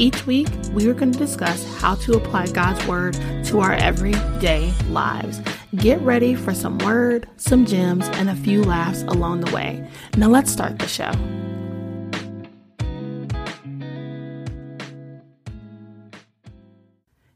Each 0.00 0.24
week, 0.28 0.46
we 0.72 0.88
are 0.88 0.94
going 0.94 1.10
to 1.10 1.18
discuss 1.18 1.66
how 1.80 1.96
to 1.96 2.12
apply 2.12 2.46
God's 2.52 2.86
Word 2.86 3.14
to 3.46 3.58
our 3.58 3.72
everyday 3.72 4.72
lives. 4.90 5.40
Get 5.74 6.00
ready 6.02 6.36
for 6.36 6.54
some 6.54 6.78
word, 6.78 7.28
some 7.36 7.66
gems, 7.66 8.06
and 8.10 8.30
a 8.30 8.36
few 8.36 8.62
laughs 8.62 9.02
along 9.02 9.40
the 9.40 9.52
way. 9.52 9.84
Now, 10.16 10.28
let's 10.28 10.52
start 10.52 10.78
the 10.78 10.86
show. 10.86 11.10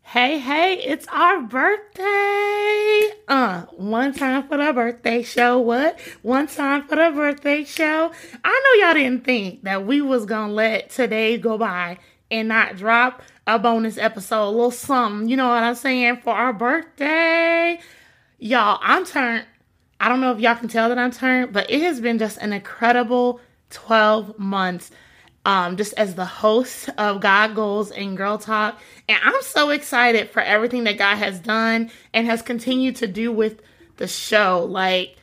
Hey, 0.02 0.38
hey, 0.38 0.74
it's 0.74 1.08
our 1.08 1.40
birthday. 1.40 3.10
Uh, 3.26 3.62
one 3.72 4.12
time 4.12 4.46
for 4.46 4.58
the 4.58 4.72
birthday 4.72 5.22
show. 5.22 5.58
What? 5.58 5.98
One 6.20 6.46
time 6.46 6.86
for 6.86 6.94
the 6.94 7.10
birthday 7.12 7.64
show. 7.64 8.12
I 8.44 8.76
know 8.78 8.86
y'all 8.86 8.94
didn't 8.94 9.24
think 9.24 9.64
that 9.64 9.84
we 9.84 10.00
was 10.00 10.26
gonna 10.26 10.52
let 10.52 10.90
today 10.90 11.38
go 11.38 11.56
by 11.58 11.98
and 12.32 12.48
not 12.48 12.76
drop 12.76 13.22
a 13.46 13.58
bonus 13.58 13.98
episode, 13.98 14.48
a 14.48 14.50
little 14.50 14.70
something, 14.70 15.28
you 15.28 15.36
know 15.36 15.48
what 15.48 15.62
I'm 15.62 15.74
saying, 15.74 16.16
for 16.24 16.32
our 16.32 16.52
birthday. 16.52 17.78
Y'all, 18.38 18.80
I'm 18.82 19.04
turned. 19.04 19.44
I 20.00 20.08
don't 20.08 20.20
know 20.20 20.32
if 20.32 20.40
y'all 20.40 20.56
can 20.56 20.68
tell 20.68 20.88
that 20.88 20.98
I'm 20.98 21.12
turned, 21.12 21.52
but 21.52 21.70
it 21.70 21.82
has 21.82 22.00
been 22.00 22.18
just 22.18 22.38
an 22.38 22.52
incredible 22.52 23.40
12 23.70 24.38
months 24.38 24.90
um, 25.44 25.76
just 25.76 25.92
as 25.94 26.14
the 26.14 26.24
host 26.24 26.88
of 26.98 27.20
God 27.20 27.54
Goals 27.54 27.90
and 27.90 28.16
Girl 28.16 28.38
Talk. 28.38 28.80
And 29.08 29.18
I'm 29.22 29.42
so 29.42 29.70
excited 29.70 30.30
for 30.30 30.40
everything 30.40 30.84
that 30.84 30.98
God 30.98 31.16
has 31.16 31.38
done 31.40 31.90
and 32.14 32.26
has 32.26 32.42
continued 32.42 32.96
to 32.96 33.06
do 33.06 33.32
with 33.32 33.60
the 33.96 34.06
show. 34.06 34.66
Like, 34.68 35.16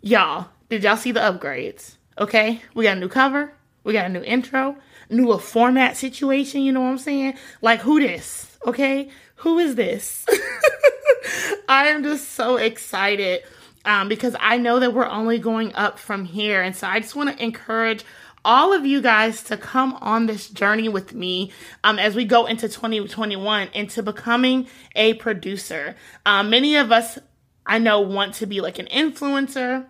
y'all, 0.00 0.48
did 0.68 0.84
y'all 0.84 0.96
see 0.96 1.12
the 1.12 1.20
upgrades? 1.20 1.96
Okay, 2.18 2.62
we 2.74 2.84
got 2.84 2.96
a 2.96 3.00
new 3.00 3.08
cover, 3.08 3.52
we 3.84 3.92
got 3.92 4.06
a 4.06 4.08
new 4.08 4.22
intro, 4.22 4.76
new 5.08 5.32
a 5.32 5.38
format 5.38 5.96
situation, 5.96 6.62
you 6.62 6.72
know 6.72 6.80
what 6.80 6.90
I'm 6.90 6.98
saying? 6.98 7.34
Like 7.62 7.80
who 7.80 8.00
this? 8.00 8.58
Okay? 8.66 9.10
Who 9.36 9.58
is 9.58 9.74
this? 9.74 10.26
I 11.68 11.88
am 11.88 12.02
just 12.02 12.32
so 12.32 12.56
excited 12.56 13.42
um, 13.84 14.08
because 14.08 14.34
I 14.40 14.58
know 14.58 14.80
that 14.80 14.92
we're 14.92 15.06
only 15.06 15.38
going 15.38 15.74
up 15.74 15.98
from 15.98 16.24
here. 16.24 16.62
And 16.62 16.74
so 16.74 16.86
I 16.86 17.00
just 17.00 17.14
want 17.14 17.36
to 17.36 17.42
encourage 17.42 18.04
all 18.44 18.72
of 18.72 18.86
you 18.86 19.00
guys 19.00 19.42
to 19.44 19.56
come 19.56 19.94
on 20.00 20.26
this 20.26 20.48
journey 20.48 20.88
with 20.88 21.12
me 21.12 21.50
um, 21.82 21.98
as 21.98 22.14
we 22.14 22.24
go 22.24 22.46
into 22.46 22.68
2021 22.68 23.68
into 23.74 24.02
becoming 24.02 24.68
a 24.94 25.14
producer. 25.14 25.96
Um, 26.24 26.50
many 26.50 26.76
of 26.76 26.92
us, 26.92 27.18
I 27.66 27.78
know, 27.78 28.00
want 28.00 28.34
to 28.34 28.46
be 28.46 28.60
like 28.60 28.78
an 28.78 28.86
influencer. 28.86 29.86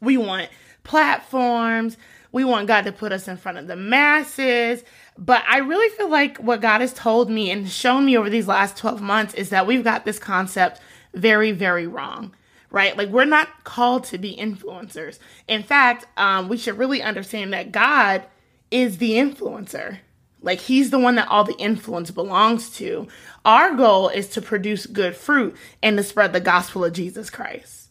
We 0.00 0.18
want 0.18 0.50
platforms. 0.84 1.96
We 2.32 2.44
want 2.44 2.66
God 2.66 2.86
to 2.86 2.92
put 2.92 3.12
us 3.12 3.28
in 3.28 3.36
front 3.36 3.58
of 3.58 3.66
the 3.66 3.76
masses. 3.76 4.82
But 5.16 5.44
I 5.46 5.58
really 5.58 5.94
feel 5.96 6.10
like 6.10 6.38
what 6.38 6.60
God 6.60 6.80
has 6.80 6.92
told 6.92 7.30
me 7.30 7.50
and 7.50 7.68
shown 7.68 8.06
me 8.06 8.16
over 8.16 8.30
these 8.30 8.48
last 8.48 8.76
12 8.78 9.00
months 9.00 9.34
is 9.34 9.50
that 9.50 9.66
we've 9.66 9.84
got 9.84 10.04
this 10.04 10.18
concept 10.18 10.80
very, 11.14 11.52
very 11.52 11.86
wrong 11.86 12.34
right? 12.72 12.96
Like 12.96 13.10
we're 13.10 13.26
not 13.26 13.64
called 13.64 14.04
to 14.04 14.18
be 14.18 14.34
influencers. 14.34 15.18
In 15.46 15.62
fact, 15.62 16.06
um, 16.16 16.48
we 16.48 16.56
should 16.56 16.78
really 16.78 17.02
understand 17.02 17.52
that 17.52 17.70
God 17.70 18.24
is 18.70 18.98
the 18.98 19.12
influencer. 19.12 19.98
Like 20.40 20.60
he's 20.60 20.90
the 20.90 20.98
one 20.98 21.14
that 21.14 21.28
all 21.28 21.44
the 21.44 21.56
influence 21.58 22.10
belongs 22.10 22.70
to. 22.78 23.06
Our 23.44 23.74
goal 23.74 24.08
is 24.08 24.26
to 24.28 24.42
produce 24.42 24.86
good 24.86 25.14
fruit 25.14 25.54
and 25.82 25.96
to 25.96 26.02
spread 26.02 26.32
the 26.32 26.40
gospel 26.40 26.84
of 26.84 26.94
Jesus 26.94 27.30
Christ. 27.30 27.90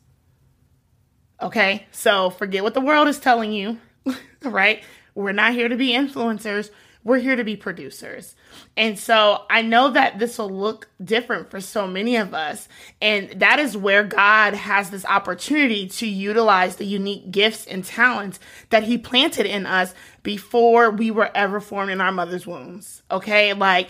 Okay, 1.42 1.88
so 1.92 2.30
forget 2.30 2.64
what 2.64 2.74
the 2.74 2.82
world 2.82 3.08
is 3.08 3.20
telling 3.20 3.52
you. 3.52 3.80
right? 4.44 4.84
We're 5.16 5.32
not 5.32 5.54
here 5.54 5.68
to 5.68 5.76
be 5.76 5.90
influencers. 5.90 6.70
We're 7.04 7.20
here 7.20 7.36
to 7.36 7.44
be 7.44 7.56
producers. 7.56 8.36
And 8.78 8.98
so 8.98 9.44
I 9.50 9.64
know 9.64 9.90
that 9.90 10.20
this 10.20 10.38
will 10.38 10.52
look 10.52 10.88
different 11.04 11.50
for 11.50 11.60
so 11.60 11.88
many 11.88 12.16
of 12.16 12.36
us. 12.36 12.68
And 13.02 13.40
that 13.42 13.60
is 13.60 13.76
where 13.76 14.04
God 14.04 14.54
has 14.54 14.92
this 14.92 15.06
opportunity 15.06 15.88
to 15.88 16.08
utilize 16.08 16.76
the 16.76 16.86
unique 16.86 17.32
gifts 17.32 17.66
and 17.66 17.84
talents 17.84 18.40
that 18.70 18.84
He 18.84 19.00
planted 19.00 19.48
in 19.48 19.66
us 19.66 19.96
before 20.22 20.92
we 20.92 21.10
were 21.10 21.32
ever 21.34 21.60
formed 21.60 21.92
in 21.92 22.02
our 22.02 22.12
mother's 22.12 22.46
wombs. 22.46 23.02
Okay. 23.10 23.54
Like 23.54 23.90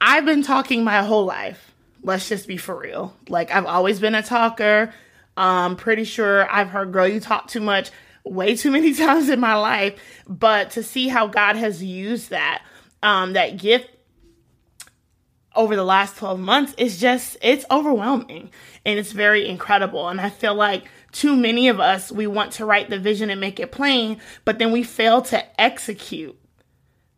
I've 0.00 0.24
been 0.24 0.42
talking 0.42 0.82
my 0.82 1.02
whole 1.02 1.26
life. 1.26 1.74
Let's 2.02 2.26
just 2.26 2.48
be 2.48 2.56
for 2.56 2.78
real. 2.78 3.14
Like 3.28 3.50
I've 3.50 3.66
always 3.66 4.00
been 4.00 4.14
a 4.14 4.22
talker. 4.22 4.94
I'm 5.36 5.76
pretty 5.76 6.04
sure 6.04 6.50
I've 6.50 6.68
heard, 6.68 6.92
girl, 6.92 7.06
you 7.06 7.20
talk 7.20 7.48
too 7.48 7.60
much 7.60 7.90
way 8.24 8.56
too 8.56 8.70
many 8.70 8.94
times 8.94 9.28
in 9.28 9.40
my 9.40 9.54
life, 9.54 9.98
but 10.28 10.70
to 10.72 10.82
see 10.82 11.08
how 11.08 11.26
God 11.26 11.56
has 11.56 11.82
used 11.82 12.30
that, 12.30 12.62
um, 13.02 13.32
that 13.32 13.56
gift 13.56 13.88
over 15.54 15.74
the 15.74 15.84
last 15.84 16.16
12 16.16 16.38
months 16.38 16.74
is 16.78 17.00
just, 17.00 17.36
it's 17.42 17.64
overwhelming 17.70 18.50
and 18.86 18.98
it's 18.98 19.12
very 19.12 19.48
incredible. 19.48 20.08
And 20.08 20.20
I 20.20 20.30
feel 20.30 20.54
like 20.54 20.84
too 21.12 21.36
many 21.36 21.68
of 21.68 21.80
us, 21.80 22.12
we 22.12 22.26
want 22.26 22.52
to 22.52 22.64
write 22.64 22.88
the 22.88 22.98
vision 22.98 23.30
and 23.30 23.40
make 23.40 23.58
it 23.58 23.72
plain, 23.72 24.20
but 24.44 24.58
then 24.58 24.70
we 24.70 24.82
fail 24.82 25.22
to 25.22 25.60
execute. 25.60 26.36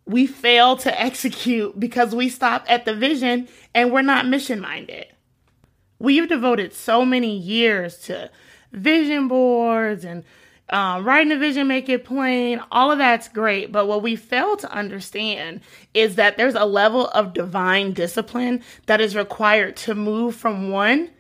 We 0.07 0.27
fail 0.27 0.77
to 0.79 1.01
execute 1.01 1.79
because 1.79 2.15
we 2.15 2.29
stop 2.29 2.65
at 2.69 2.85
the 2.85 2.95
vision 2.95 3.49
and 3.75 3.93
we're 3.93 4.03
not 4.03 4.27
mission 4.27 4.61
minded. 4.61 5.07
We've 5.99 6.29
devoted 6.29 6.73
so 6.73 7.05
many 7.05 7.37
years 7.37 7.99
to 8.01 8.31
vision 8.73 9.29
boards 9.29 10.05
and 10.05 10.25
um, 10.73 11.05
writing 11.05 11.33
a 11.33 11.39
vision, 11.39 11.69
make 11.69 11.89
it 11.89 12.05
plain, 12.05 12.61
all 12.73 12.91
of 12.91 12.99
that's 12.99 13.29
great. 13.29 13.71
But 13.71 13.87
what 13.87 14.03
we 14.03 14.17
fail 14.17 14.57
to 14.57 14.73
understand 14.73 15.61
is 15.93 16.17
that 16.17 16.39
there's 16.39 16.55
a 16.55 16.65
level 16.65 17.09
of 17.09 17.35
divine 17.35 17.93
discipline 17.93 18.63
that 18.87 19.01
is 19.01 19.15
required 19.15 19.77
to 19.77 19.95
move 19.95 20.35
from 20.35 20.71
one, 20.71 21.11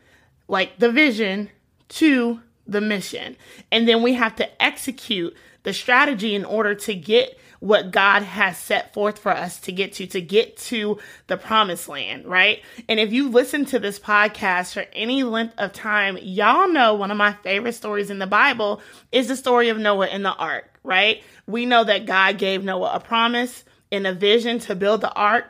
like 0.48 0.78
the 0.78 0.90
vision, 0.90 1.50
to 1.90 2.40
the 2.66 2.80
mission. 2.80 3.36
And 3.70 3.86
then 3.86 4.02
we 4.02 4.14
have 4.14 4.34
to 4.36 4.62
execute 4.62 5.36
the 5.64 5.74
strategy 5.74 6.34
in 6.34 6.44
order 6.44 6.74
to 6.74 6.94
get 6.94 7.38
what 7.62 7.92
God 7.92 8.24
has 8.24 8.58
set 8.58 8.92
forth 8.92 9.20
for 9.20 9.30
us 9.30 9.60
to 9.60 9.70
get 9.70 9.92
to, 9.92 10.06
to 10.08 10.20
get 10.20 10.56
to 10.56 10.98
the 11.28 11.36
promised 11.36 11.88
land, 11.88 12.26
right? 12.26 12.60
And 12.88 12.98
if 12.98 13.12
you 13.12 13.28
listen 13.28 13.64
to 13.66 13.78
this 13.78 14.00
podcast 14.00 14.74
for 14.74 14.84
any 14.92 15.22
length 15.22 15.54
of 15.58 15.72
time, 15.72 16.18
y'all 16.20 16.68
know 16.68 16.94
one 16.94 17.12
of 17.12 17.16
my 17.16 17.34
favorite 17.34 17.74
stories 17.74 18.10
in 18.10 18.18
the 18.18 18.26
Bible 18.26 18.82
is 19.12 19.28
the 19.28 19.36
story 19.36 19.68
of 19.68 19.78
Noah 19.78 20.08
and 20.08 20.24
the 20.24 20.34
ark, 20.34 20.76
right? 20.82 21.22
We 21.46 21.64
know 21.64 21.84
that 21.84 22.04
God 22.04 22.36
gave 22.36 22.64
Noah 22.64 22.94
a 22.94 23.00
promise 23.00 23.62
and 23.92 24.08
a 24.08 24.12
vision 24.12 24.58
to 24.58 24.74
build 24.74 25.00
the 25.00 25.12
ark. 25.12 25.44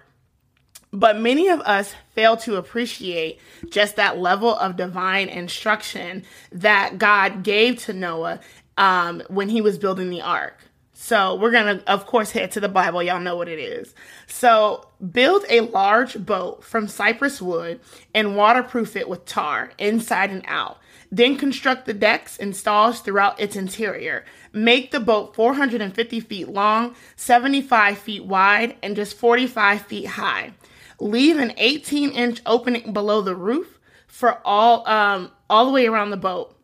But 0.93 1.19
many 1.19 1.49
of 1.49 1.61
us 1.63 1.95
fail 2.15 2.37
to 2.39 2.57
appreciate 2.57 3.41
just 3.71 3.97
that 3.97 4.19
level 4.19 4.55
of 4.55 4.77
divine 4.77 5.31
instruction 5.31 6.25
that 6.51 6.99
God 6.99 7.43
gave 7.43 7.79
to 7.85 7.95
Noah 7.95 8.41
um, 8.77 9.23
when 9.29 9.49
he 9.49 9.63
was 9.63 9.79
building 9.79 10.11
the 10.11 10.21
ark. 10.21 10.59
So 11.03 11.35
we're 11.35 11.51
going 11.51 11.81
to, 11.81 11.91
of 11.91 12.07
course, 12.07 12.31
head 12.31 12.53
to 12.53 12.61
the 12.61 12.69
Bible. 12.69 13.03
Y'all 13.03 13.19
know 13.19 13.35
what 13.35 13.49
it 13.49 13.59
is. 13.59 13.93
So 14.29 14.87
build 15.11 15.45
a 15.49 15.63
large 15.63 16.25
boat 16.25 16.63
from 16.63 16.87
cypress 16.87 17.43
wood 17.43 17.81
and 18.15 18.37
waterproof 18.37 18.95
it 18.95 19.09
with 19.09 19.25
tar 19.25 19.73
inside 19.79 20.31
and 20.31 20.45
out. 20.47 20.79
Then 21.11 21.37
construct 21.37 21.87
the 21.87 21.93
decks 21.93 22.39
and 22.39 22.55
stalls 22.55 23.01
throughout 23.01 23.41
its 23.41 23.57
interior. 23.57 24.25
Make 24.53 24.93
the 24.93 25.01
boat 25.01 25.35
450 25.35 26.21
feet 26.21 26.49
long, 26.49 26.95
75 27.17 27.99
feet 27.99 28.25
wide, 28.25 28.77
and 28.81 28.95
just 28.95 29.17
45 29.17 29.83
feet 29.83 30.07
high. 30.07 30.53
Leave 31.01 31.37
an 31.37 31.53
18 31.57 32.13
inch 32.13 32.41
opening 32.47 32.93
below 32.93 33.23
the 33.23 33.35
roof 33.35 33.81
for 34.07 34.39
all 34.45 34.87
um, 34.89 35.33
all 35.51 35.67
the 35.67 35.73
way 35.73 35.89
around 35.89 36.11
the 36.11 36.17
boat. 36.17 36.57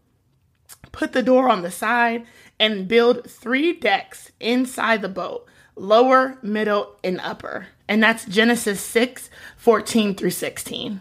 Put 0.92 1.12
the 1.12 1.24
door 1.24 1.48
on 1.48 1.62
the 1.62 1.72
side 1.72 2.24
and 2.60 2.88
build 2.88 3.30
three 3.30 3.72
decks 3.72 4.32
inside 4.40 5.02
the 5.02 5.08
boat 5.08 5.46
lower, 5.76 6.38
middle, 6.42 6.96
and 7.04 7.20
upper. 7.20 7.68
And 7.88 8.02
that's 8.02 8.24
Genesis 8.26 8.80
6 8.80 9.30
14 9.56 10.14
through 10.14 10.30
16. 10.30 11.00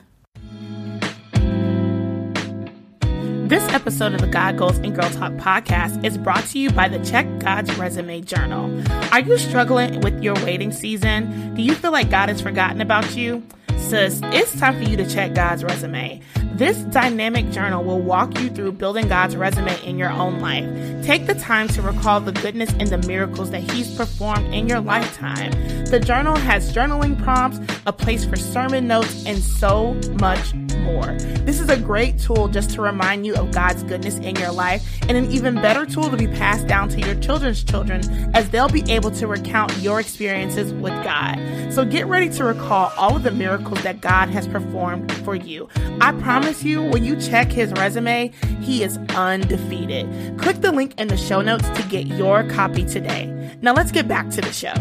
This 3.48 3.64
episode 3.70 4.14
of 4.14 4.20
the 4.20 4.28
God 4.28 4.58
Goals 4.58 4.78
and 4.80 4.94
Girl 4.94 5.10
Talk 5.10 5.32
podcast 5.34 6.04
is 6.04 6.18
brought 6.18 6.44
to 6.48 6.60
you 6.60 6.70
by 6.70 6.90
the 6.90 7.00
Check 7.06 7.26
God's 7.40 7.74
Resume 7.78 8.20
Journal. 8.20 8.84
Are 9.14 9.22
you 9.22 9.38
struggling 9.38 10.02
with 10.02 10.22
your 10.22 10.36
waiting 10.44 10.74
season? 10.74 11.56
Do 11.56 11.62
you 11.62 11.74
feel 11.74 11.94
like 11.94 12.10
God 12.10 12.28
has 12.28 12.42
forgotten 12.42 12.82
about 12.82 13.16
you? 13.16 13.42
Sis, 13.90 14.20
it's 14.26 14.60
time 14.60 14.76
for 14.76 14.90
you 14.90 14.98
to 14.98 15.10
check 15.10 15.34
God's 15.34 15.64
resume. 15.64 16.20
This 16.56 16.78
dynamic 16.92 17.52
journal 17.52 17.86
will 17.86 18.02
walk 18.02 18.38
you 18.38 18.50
through 18.50 18.74
building 18.74 19.08
God's 19.08 19.38
resume 19.38 19.82
in 19.86 19.98
your 19.98 20.10
own 20.10 20.42
life. 20.42 20.66
Take 21.06 21.26
the 21.26 21.36
time 21.36 21.70
to 21.70 21.82
recall 21.82 22.20
the 22.20 22.34
goodness 22.34 22.70
and 22.80 22.90
the 22.90 22.98
miracles 23.08 23.50
that 23.52 23.62
He's 23.72 23.96
performed 23.96 24.54
in 24.54 24.68
your 24.68 24.82
lifetime. 24.82 25.52
The 25.86 26.02
journal 26.02 26.36
has 26.36 26.76
journaling 26.76 27.24
prompts, 27.24 27.62
a 27.86 27.94
place 27.94 28.26
for 28.26 28.36
sermon 28.36 28.88
notes, 28.88 29.26
and 29.26 29.38
so 29.38 29.94
much 30.20 30.54
more. 30.88 31.14
This 31.46 31.60
is 31.60 31.70
a 31.70 31.78
great 31.78 32.18
tool 32.18 32.48
just 32.48 32.72
to 32.72 32.82
remind 32.82 33.26
you 33.26 33.36
of 33.36 33.52
God's 33.52 33.84
goodness 33.84 34.16
in 34.18 34.36
your 34.38 34.52
life, 34.52 34.84
and 35.04 35.12
an 35.12 35.30
even 35.30 35.56
better 35.56 35.86
tool 35.86 36.10
to 36.10 36.18
be 36.18 36.28
passed 36.28 36.66
down 36.66 36.90
to 36.90 37.00
your 37.00 37.16
children's 37.16 37.64
children 37.64 38.02
as 38.34 38.50
they'll 38.50 38.70
be 38.70 38.90
able 38.92 39.12
to 39.12 39.28
recount 39.28 39.78
your 39.78 40.00
experiences 40.00 40.74
with 40.74 40.94
God. 41.04 41.38
So 41.74 41.86
get 41.86 42.08
ready 42.08 42.30
to 42.30 42.44
recall 42.46 42.92
all 42.98 43.16
of 43.16 43.24
the 43.24 43.32
miracles 43.32 43.84
that 43.84 44.02
God 44.02 44.30
has 44.30 44.48
performed 44.48 45.12
for 45.24 45.36
you. 45.36 45.70
I 46.02 46.14
promise 46.14 46.64
you, 46.64 46.84
when 46.84 47.04
you 47.04 47.20
check 47.20 47.52
his 47.52 47.72
resume, 47.74 48.32
he 48.62 48.84
is 48.84 48.98
undefeated. 49.16 50.38
Click 50.40 50.62
the 50.62 50.72
link 50.72 51.00
in 51.00 51.10
the 51.10 51.18
show 51.18 51.42
notes 51.42 51.68
to 51.70 51.84
get 51.90 52.08
your 52.08 52.48
copy 52.50 52.86
today. 52.86 53.58
Now 53.62 53.74
let's 53.74 53.92
get 53.92 54.08
back 54.08 54.30
to 54.32 54.42
the 54.42 54.54
show. 54.54 54.74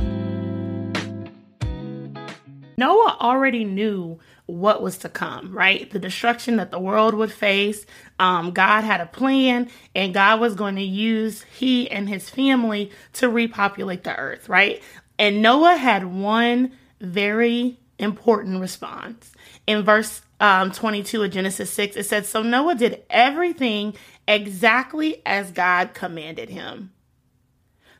Noah 2.79 3.17
already 3.21 3.65
knew 3.65 4.19
what 4.47 4.81
was 4.81 4.99
to 4.99 5.09
come, 5.09 5.53
right? 5.53 5.91
The 5.91 5.99
destruction 5.99 6.57
that 6.57 6.71
the 6.71 6.79
world 6.79 7.15
would 7.15 7.33
face. 7.33 7.85
Um, 8.19 8.53
God 8.53 8.83
had 8.83 9.01
a 9.01 9.07
plan, 9.07 9.69
and 9.95 10.15
God 10.15 10.41
was 10.41 10.55
going 10.55 10.77
to 10.77 10.83
use 10.83 11.43
he 11.43 11.91
and 11.91 12.09
his 12.09 12.31
family 12.31 12.91
to 13.15 13.29
repopulate 13.29 14.05
the 14.05 14.17
earth, 14.17 14.49
right? 14.49 14.81
And 15.19 15.43
Noah 15.43 15.77
had 15.77 16.05
one 16.05 16.73
very 17.01 17.79
important 17.99 18.61
response. 18.61 19.33
In 19.67 19.83
verse 19.83 20.23
um, 20.41 20.71
22 20.71 21.25
of 21.25 21.31
Genesis 21.31 21.73
6, 21.73 21.97
it 21.97 22.07
said, 22.07 22.27
So 22.27 22.43
Noah 22.43 22.75
did 22.75 23.03
everything 23.11 23.95
exactly 24.29 25.23
as 25.27 25.51
God 25.51 25.95
commanded 25.95 26.51
him. 26.51 26.93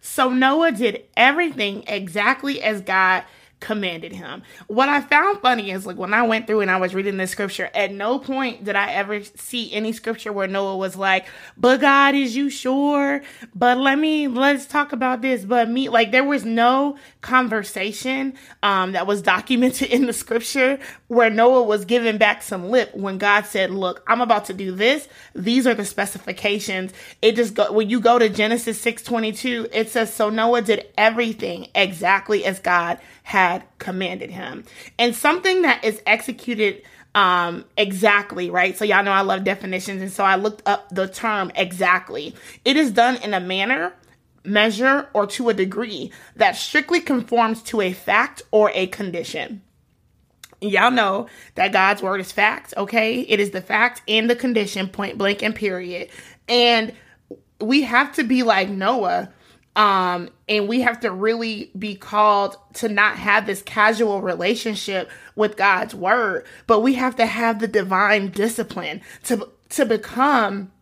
So 0.01 0.31
Noah 0.31 0.73
did 0.73 1.05
everything 1.17 1.83
exactly 1.89 2.63
as 2.63 2.81
God 2.81 3.25
commanded 3.61 4.13
him. 4.13 4.43
What 4.67 4.89
I 4.89 5.01
found 5.01 5.41
funny 5.41 5.71
is 5.71 5.87
like 5.87 5.97
when 5.97 6.13
I 6.13 6.23
went 6.23 6.47
through 6.47 6.61
and 6.61 6.71
I 6.71 6.77
was 6.77 6.95
reading 6.95 7.17
this 7.17 7.31
scripture, 7.31 7.71
at 7.75 7.91
no 7.91 8.19
point 8.19 8.65
did 8.65 8.77
I 8.77 8.93
ever 8.93 9.23
see 9.23 9.73
any 9.73 9.93
scripture 9.93 10.33
where 10.33 10.47
Noah 10.47 10.77
was 10.77 10.95
like, 10.97 11.27
"But 11.57 11.81
God, 11.81 12.15
is 12.15 12.37
you 12.37 12.51
sure? 12.51 13.23
But 13.55 13.79
let 13.79 13.99
me 13.99 14.29
let's 14.29 14.67
talk 14.67 14.93
about 14.93 15.23
this." 15.23 15.45
But 15.45 15.71
me, 15.71 15.89
like 15.89 16.11
there 16.11 16.25
was 16.25 16.45
no 16.45 16.97
conversation 17.23 18.35
um, 18.63 18.93
that 18.93 19.07
was 19.07 19.23
documented 19.37 19.89
in 19.91 20.07
the 20.07 20.13
scripture 20.13 20.79
where 21.09 21.31
Noah 21.31 21.63
was 21.63 21.85
giving 21.87 22.19
back 22.19 22.43
some 22.43 22.71
lip 22.71 22.95
when 22.95 23.17
God 23.17 23.47
said, 23.47 23.71
"Look, 23.71 24.03
I'm 24.07 24.21
about 24.21 24.45
to 24.47 24.55
do 24.55 24.73
this. 24.73 25.09
These 25.35 25.67
are 25.67 25.75
the 25.75 25.87
specifications." 25.87 26.93
It 27.23 27.37
just 27.37 27.55
go 27.55 27.73
when 27.73 27.89
you 27.89 28.01
go 28.01 28.19
to 28.19 28.29
Genesis 28.29 28.81
six 28.81 29.03
twenty 29.03 29.33
two, 29.33 29.67
it 29.73 29.89
says, 29.89 30.13
"So 30.13 30.29
Noah 30.29 30.61
did 30.61 30.87
everything 30.99 31.69
exactly 31.75 32.45
as 32.45 32.59
God." 32.59 32.99
had 33.27 33.46
commanded 33.79 34.31
him. 34.31 34.65
And 34.99 35.15
something 35.15 35.63
that 35.63 35.85
is 35.85 36.03
executed 36.07 36.83
um, 37.17 37.65
exactly, 37.79 38.51
right? 38.51 38.77
So 38.77 38.85
y'all 38.85 39.03
know 39.03 39.11
I 39.11 39.23
love 39.23 39.43
definitions. 39.43 40.03
And 40.03 40.13
so 40.13 40.23
I 40.23 40.37
looked 40.37 40.63
up 40.69 40.89
the 40.91 41.09
term 41.09 41.51
exactly. 41.55 42.35
It 42.65 42.77
is 42.77 42.91
done 42.91 43.17
in 43.17 43.33
a 43.33 43.41
manner, 43.41 43.95
measure, 44.45 45.09
or 45.15 45.27
to 45.29 45.49
a 45.49 45.55
degree 45.55 46.13
that 46.37 46.57
strictly 46.57 47.01
conforms 47.01 47.63
to 47.65 47.81
a 47.81 47.93
fact 47.93 48.43
or 48.51 48.71
a 48.75 48.87
condition. 48.89 49.63
Y'all 50.61 50.91
know 50.91 51.27
that 51.55 51.73
God's 51.73 52.03
word 52.03 52.21
is 52.21 52.33
fact, 52.33 52.75
okay? 52.77 53.21
It 53.21 53.41
is 53.41 53.51
the 53.51 53.63
fact 53.63 54.03
and 54.07 54.29
the 54.29 54.37
condition, 54.37 54.89
point 54.89 55.17
blank 55.17 55.43
and 55.43 55.55
period. 55.55 56.11
And 56.49 56.93
we 57.61 57.83
have 57.83 58.15
to 58.17 58.25
be 58.25 58.43
like 58.43 58.69
Noah 58.69 59.31
um, 59.77 60.31
and 60.49 60.67
we 60.67 60.81
have 60.81 61.01
to 61.01 61.13
really 61.13 61.71
be 61.79 61.95
called 61.95 62.57
to 62.75 62.89
not 62.89 63.17
have 63.19 63.47
this 63.47 63.63
casual 63.63 64.23
relationship 64.23 65.11
with 65.37 65.57
God's 65.57 65.95
word, 65.95 66.47
but 66.67 66.81
we 66.81 66.95
have 66.95 67.15
to 67.17 67.27
have 67.27 67.61
the 67.61 67.69
divine 67.69 68.31
discipline 68.31 69.03
to 69.25 69.51
to 69.69 69.85
become 69.85 70.73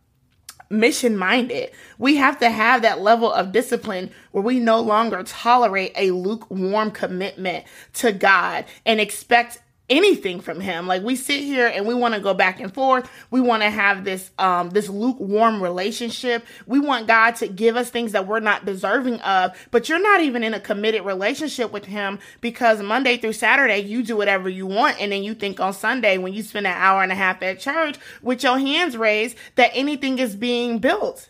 mission 0.71 1.17
minded. 1.17 1.71
We 1.99 2.17
have 2.17 2.39
to 2.39 2.51
have 2.51 2.83
that 2.83 3.01
level 3.01 3.33
of 3.33 3.53
discipline 3.53 4.11
where 4.31 4.45
we 4.45 4.61
no 4.61 4.81
longer 4.81 5.23
tolerate 5.25 5.93
a 5.97 6.13
lukewarm 6.13 6.91
commitment 6.91 7.65
to 7.95 8.13
God 8.13 8.65
and 8.87 9.01
expect 9.01 9.59
anything 9.91 10.41
from 10.41 10.61
him. 10.61 10.87
Like 10.87 11.03
we 11.03 11.15
sit 11.15 11.43
here 11.43 11.67
and 11.67 11.87
we 11.87 11.95
want 11.95 12.15
to 12.15 12.21
go 12.21 12.33
back 12.33 12.59
and 12.61 12.73
forth. 12.73 13.11
We 13.31 13.41
want 13.41 13.63
to 13.63 13.71
have 13.71 14.05
this 14.05 14.31
um 14.39 14.71
this 14.71 14.89
lukewarm 14.89 15.63
relationship. 15.63 16.45
We 16.67 16.79
want 16.79 17.07
God 17.07 17.37
to 17.37 17.49
give 17.49 17.77
us 17.77 17.91
things 17.91 18.13
that 18.13 18.27
we're 18.27 18.41
not 18.41 18.65
deserving 18.65 19.21
of, 19.21 19.57
but 19.71 19.89
you're 19.89 20.03
not 20.03 20.21
even 20.21 20.43
in 20.43 20.55
a 20.55 20.61
committed 20.61 21.05
relationship 21.05 21.73
with 21.73 21.85
him 21.85 22.19
because 22.41 22.81
Monday 22.83 23.19
through 23.19 23.35
Saturday 23.35 23.79
you 23.79 24.03
do 24.03 24.17
whatever 24.17 24.49
you 24.49 24.67
want 24.67 25.01
and 25.01 25.13
then 25.13 25.23
you 25.23 25.35
think 25.35 25.61
on 25.61 25.73
Sunday 25.73 26.17
when 26.19 26.33
you 26.33 26.43
spend 26.43 26.67
an 26.67 26.77
hour 26.77 27.03
and 27.03 27.13
a 27.13 27.17
half 27.17 27.43
at 27.43 27.61
church 27.61 27.97
with 28.23 28.43
your 28.43 28.59
hands 28.59 28.97
raised 28.97 29.37
that 29.57 29.71
anything 29.75 30.19
is 30.19 30.35
being 30.35 30.79
built. 30.79 31.29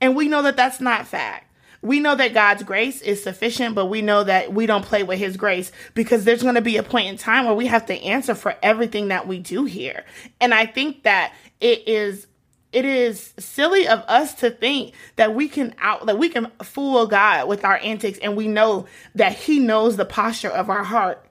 And 0.00 0.14
we 0.14 0.28
know 0.28 0.42
that 0.42 0.56
that's 0.56 0.80
not 0.80 1.06
fact 1.06 1.46
we 1.84 2.00
know 2.00 2.14
that 2.14 2.32
God's 2.32 2.62
grace 2.62 3.02
is 3.02 3.22
sufficient, 3.22 3.74
but 3.74 3.86
we 3.86 4.00
know 4.00 4.24
that 4.24 4.54
we 4.54 4.64
don't 4.64 4.86
play 4.86 5.02
with 5.02 5.18
his 5.18 5.36
grace 5.36 5.70
because 5.92 6.24
there's 6.24 6.42
going 6.42 6.54
to 6.54 6.62
be 6.62 6.78
a 6.78 6.82
point 6.82 7.08
in 7.08 7.18
time 7.18 7.44
where 7.44 7.54
we 7.54 7.66
have 7.66 7.84
to 7.86 7.94
answer 8.02 8.34
for 8.34 8.56
everything 8.62 9.08
that 9.08 9.28
we 9.28 9.38
do 9.38 9.66
here. 9.66 10.06
And 10.40 10.54
I 10.54 10.64
think 10.64 11.02
that 11.02 11.34
it 11.60 11.86
is 11.86 12.26
it 12.72 12.86
is 12.86 13.34
silly 13.38 13.86
of 13.86 14.00
us 14.08 14.34
to 14.36 14.50
think 14.50 14.94
that 15.16 15.34
we 15.34 15.46
can 15.46 15.74
out 15.78 16.06
that 16.06 16.18
we 16.18 16.30
can 16.30 16.50
fool 16.62 17.06
God 17.06 17.48
with 17.48 17.66
our 17.66 17.76
antics 17.76 18.18
and 18.18 18.34
we 18.34 18.48
know 18.48 18.86
that 19.14 19.34
he 19.34 19.58
knows 19.58 19.98
the 19.98 20.06
posture 20.06 20.50
of 20.50 20.70
our 20.70 20.84
heart. 20.84 21.22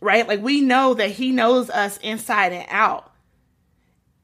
Right? 0.00 0.26
Like 0.26 0.42
we 0.42 0.62
know 0.62 0.94
that 0.94 1.12
he 1.12 1.30
knows 1.30 1.70
us 1.70 1.96
inside 1.98 2.52
and 2.52 2.66
out. 2.68 3.12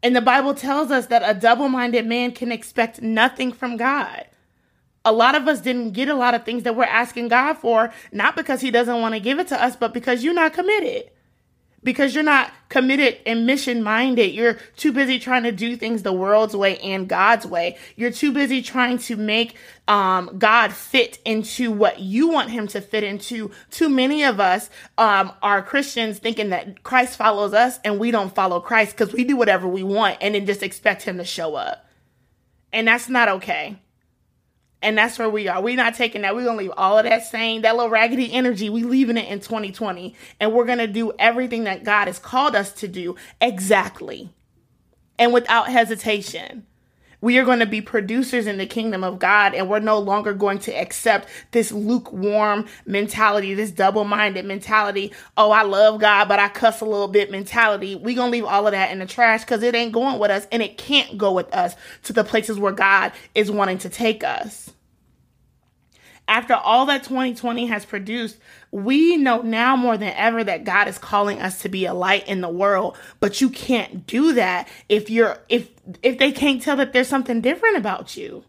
And 0.03 0.17
the 0.17 0.21
Bible 0.21 0.55
tells 0.55 0.91
us 0.91 1.07
that 1.07 1.23
a 1.25 1.39
double-minded 1.39 2.05
man 2.05 2.33
can 2.33 2.51
expect 2.51 3.01
nothing 3.01 3.53
from 3.53 3.77
God 3.77 4.27
a 5.07 5.13
lot 5.13 5.37
of 5.37 5.47
us 5.47 5.61
didn't 5.61 5.93
get 5.93 6.09
a 6.09 6.15
lot 6.15 6.35
of 6.35 6.45
things 6.45 6.65
that 6.65 6.75
we're 6.75 6.85
asking 6.85 7.29
God 7.29 7.55
for, 7.55 7.95
not 8.13 8.35
because 8.35 8.61
He 8.61 8.73
doesn't 8.73 9.01
want 9.01 9.15
to 9.15 9.21
give 9.21 9.39
it 9.39 9.47
to 9.49 9.63
us, 9.63 9.77
but 9.77 9.95
because 9.95 10.23
you're 10.23 10.35
not 10.35 10.53
committed. 10.53 11.11
Because 11.85 12.17
you're 12.17 12.25
not 12.25 12.51
committed 12.69 13.19
and 13.25 13.47
mission 13.47 13.81
minded. 13.85 14.35
You're 14.35 14.55
too 14.77 14.91
busy 14.91 15.21
trying 15.21 15.45
to 15.45 15.53
do 15.53 15.77
things 15.77 16.03
the 16.03 16.13
world's 16.13 16.57
way 16.57 16.79
and 16.79 17.09
God's 17.09 17.47
way. 17.47 17.79
You're 17.95 18.11
too 18.11 18.33
busy 18.33 18.61
trying 18.61 18.99
to 18.99 19.17
make 19.17 19.55
um, 19.87 20.37
God 20.37 20.73
fit 20.73 21.21
into 21.25 21.71
what 21.71 22.01
you 22.01 22.27
want 22.27 22.51
Him 22.51 22.67
to 22.69 22.81
fit 22.81 23.05
into. 23.05 23.53
Too 23.71 23.89
many 23.89 24.25
of 24.25 24.41
us 24.41 24.69
um, 24.99 25.33
are 25.41 25.63
Christians 25.63 26.19
thinking 26.19 26.49
that 26.49 26.83
Christ 26.83 27.17
follows 27.17 27.55
us 27.55 27.79
and 27.85 28.01
we 28.01 28.11
don't 28.11 28.35
follow 28.35 28.59
Christ 28.59 28.97
because 28.97 29.15
we 29.15 29.23
do 29.23 29.37
whatever 29.37 29.69
we 29.69 29.85
want 29.85 30.19
and 30.21 30.35
then 30.35 30.45
just 30.45 30.65
expect 30.65 31.03
Him 31.03 31.19
to 31.19 31.25
show 31.25 31.55
up. 31.55 31.87
And 32.73 32.89
that's 32.89 33.09
not 33.09 33.29
okay. 33.29 33.79
And 34.87 34.97
that's 34.97 35.19
where 35.19 35.29
we 35.29 35.49
are. 35.49 35.61
We're 35.61 35.75
not 35.75 35.97
taking 35.97 36.23
that. 36.23 36.37
We're 36.37 36.45
going 36.45 36.59
to 36.59 36.63
leave 36.63 36.73
all 36.77 36.97
of 36.97 37.07
that 37.07 37.27
same, 37.27 37.63
that 37.63 37.75
little 37.75 37.91
raggedy 37.91 38.33
energy. 38.33 38.71
We 38.71 38.85
leaving 38.85 39.17
it 39.17 39.29
in 39.29 39.41
2020. 39.41 40.15
And 40.39 40.53
we're 40.53 40.65
going 40.65 40.79
to 40.79 40.87
do 40.87 41.13
everything 41.19 41.65
that 41.65 41.83
God 41.83 42.07
has 42.07 42.21
called 42.21 42.55
us 42.55 42.71
to 42.75 42.87
do 42.87 43.17
exactly 43.41 44.31
and 45.19 45.33
without 45.33 45.71
hesitation. 45.71 46.69
We 47.21 47.37
are 47.39 47.45
going 47.45 47.59
to 47.59 47.67
be 47.67 47.81
producers 47.81 48.47
in 48.47 48.59
the 48.59 48.67
kingdom 48.67 49.03
of 49.03 49.19
God, 49.19 49.55
and 49.55 49.69
we're 49.69 49.81
no 49.81 49.99
longer 49.99 50.33
going 50.33 50.61
to 50.61 50.73
accept 50.73 51.27
this 51.51 51.73
lukewarm 51.73 52.67
mentality, 52.85 53.55
this 53.55 53.73
double 53.73 54.05
minded 54.05 54.45
mentality. 54.45 55.13
Oh, 55.37 55.51
I 55.51 55.63
love 55.63 55.99
God, 56.01 56.29
but 56.29 56.39
I 56.39 56.49
cuss 56.49 56.81
a 56.81 56.85
little 56.85 57.09
bit 57.09 57.33
mentality. 57.33 57.97
We're 57.97 58.15
going 58.15 58.31
to 58.31 58.39
leave 58.39 58.45
all 58.45 58.69
of 58.69 58.73
that 58.73 58.93
in 58.93 59.01
the 59.01 59.07
trash 59.07 59.41
because 59.41 59.65
it 59.65 59.75
ain't 59.75 59.93
going 59.93 60.21
with 60.21 60.31
us, 60.31 60.47
and 60.53 60.63
it 60.63 60.79
can't 60.79 61.19
go 61.19 61.33
with 61.33 61.53
us 61.53 61.75
to 62.05 62.13
the 62.13 62.23
places 62.23 62.61
where 62.61 62.71
God 62.71 63.11
is 63.35 63.51
wanting 63.51 63.79
to 63.79 63.89
take 63.89 64.23
us 64.23 64.71
after 66.29 66.55
all 66.55 66.87
that 66.87 67.05
2020 67.05 67.67
has 67.67 67.85
produced, 67.85 68.39
we 68.73 69.17
know 69.17 69.43
now 69.43 69.77
more 69.77 69.97
than 69.97 70.13
ever 70.17 70.43
that 70.43 70.65
God 70.65 70.89
is 70.89 70.99
calling 70.99 71.41
us 71.41 71.63
to 71.63 71.69
be 71.69 71.87
a 71.87 71.95
light 71.95 72.27
in 72.27 72.41
the 72.41 72.49
world, 72.49 72.97
but 73.21 73.41
you 73.41 73.49
can't 73.49 74.07
do 74.07 74.33
that 74.35 74.69
if 74.89 75.09
you're 75.09 75.39
if 75.49 75.71
if 76.03 76.19
they 76.19 76.33
can't 76.33 76.61
tell 76.61 76.77
that 76.77 76.93
there's 76.93 77.09
something 77.09 77.41
different 77.41 77.77
about 77.77 78.17
you. 78.17 78.45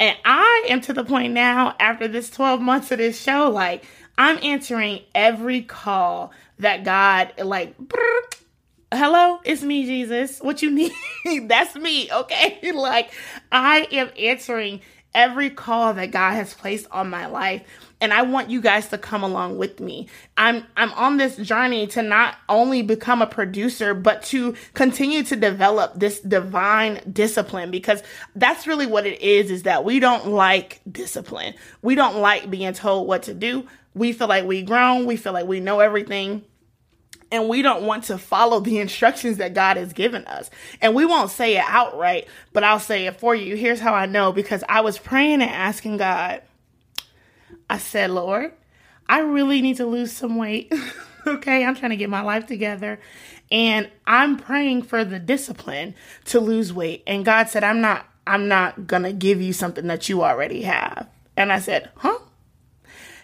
And 0.00 0.16
I 0.24 0.66
am 0.68 0.80
to 0.82 0.92
the 0.92 1.04
point 1.04 1.32
now 1.32 1.74
after 1.78 2.08
this 2.08 2.30
12 2.30 2.60
months 2.60 2.90
of 2.90 2.98
this 2.98 3.20
show 3.20 3.48
like 3.48 3.84
I'm 4.16 4.38
answering 4.42 5.02
every 5.14 5.62
call 5.62 6.32
that 6.58 6.84
God 6.84 7.34
like 7.38 7.76
hello 8.92 9.40
it's 9.44 9.62
me 9.62 9.86
jesus. 9.86 10.40
What 10.40 10.60
you 10.60 10.72
need? 10.72 10.92
That's 11.48 11.76
me 11.76 12.10
okay? 12.12 12.72
Like 12.74 13.12
i 13.52 13.86
am 13.92 14.10
answering 14.18 14.80
every 15.18 15.50
call 15.50 15.94
that 15.94 16.12
God 16.12 16.34
has 16.34 16.54
placed 16.54 16.86
on 16.92 17.10
my 17.10 17.26
life 17.26 17.62
and 18.00 18.12
I 18.12 18.22
want 18.22 18.50
you 18.50 18.60
guys 18.60 18.86
to 18.90 18.98
come 18.98 19.24
along 19.24 19.58
with 19.58 19.80
me. 19.80 20.06
I'm 20.36 20.64
I'm 20.76 20.92
on 20.92 21.16
this 21.16 21.36
journey 21.38 21.88
to 21.88 22.02
not 22.02 22.36
only 22.48 22.82
become 22.82 23.20
a 23.20 23.26
producer 23.26 23.94
but 23.94 24.22
to 24.26 24.54
continue 24.74 25.24
to 25.24 25.34
develop 25.34 25.94
this 25.96 26.20
divine 26.20 27.00
discipline 27.12 27.72
because 27.72 28.04
that's 28.36 28.68
really 28.68 28.86
what 28.86 29.06
it 29.06 29.20
is 29.20 29.50
is 29.50 29.64
that 29.64 29.84
we 29.84 29.98
don't 29.98 30.28
like 30.28 30.80
discipline. 30.90 31.52
We 31.82 31.96
don't 31.96 32.18
like 32.18 32.48
being 32.48 32.72
told 32.72 33.08
what 33.08 33.24
to 33.24 33.34
do. 33.34 33.66
We 33.94 34.12
feel 34.12 34.28
like 34.28 34.44
we 34.44 34.62
grown, 34.62 35.04
we 35.04 35.16
feel 35.16 35.32
like 35.32 35.48
we 35.48 35.58
know 35.58 35.80
everything 35.80 36.44
and 37.30 37.48
we 37.48 37.62
don't 37.62 37.84
want 37.84 38.04
to 38.04 38.18
follow 38.18 38.60
the 38.60 38.78
instructions 38.78 39.36
that 39.36 39.54
God 39.54 39.76
has 39.76 39.92
given 39.92 40.24
us. 40.26 40.50
And 40.80 40.94
we 40.94 41.04
won't 41.04 41.30
say 41.30 41.56
it 41.56 41.64
outright, 41.66 42.26
but 42.52 42.64
I'll 42.64 42.80
say 42.80 43.06
it 43.06 43.18
for 43.18 43.34
you. 43.34 43.56
Here's 43.56 43.80
how 43.80 43.94
I 43.94 44.06
know 44.06 44.32
because 44.32 44.64
I 44.68 44.80
was 44.80 44.98
praying 44.98 45.42
and 45.42 45.50
asking 45.50 45.98
God. 45.98 46.42
I 47.68 47.78
said, 47.78 48.10
Lord, 48.10 48.52
I 49.08 49.20
really 49.20 49.60
need 49.60 49.76
to 49.76 49.86
lose 49.86 50.12
some 50.12 50.36
weight. 50.36 50.72
okay, 51.26 51.64
I'm 51.64 51.74
trying 51.74 51.90
to 51.90 51.96
get 51.96 52.10
my 52.10 52.22
life 52.22 52.46
together. 52.46 52.98
And 53.50 53.90
I'm 54.06 54.36
praying 54.36 54.82
for 54.82 55.04
the 55.04 55.18
discipline 55.18 55.94
to 56.26 56.40
lose 56.40 56.72
weight. 56.72 57.02
And 57.06 57.24
God 57.24 57.48
said, 57.48 57.64
I'm 57.64 57.80
not 57.80 58.06
I'm 58.28 58.46
not 58.46 58.88
to 58.88 59.12
give 59.12 59.40
you 59.40 59.54
something 59.54 59.86
that 59.86 60.08
you 60.10 60.22
already 60.22 60.62
have. 60.62 61.08
And 61.36 61.50
I 61.50 61.60
said, 61.60 61.90
"Huh? 61.96 62.18